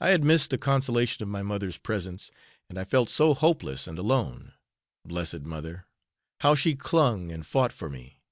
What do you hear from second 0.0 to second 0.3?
I had